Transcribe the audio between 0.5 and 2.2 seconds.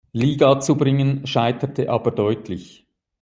zu bringen, scheiterte aber